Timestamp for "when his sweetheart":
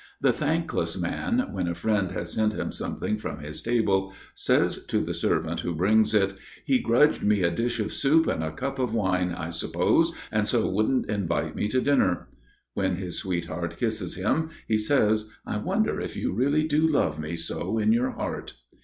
12.73-13.77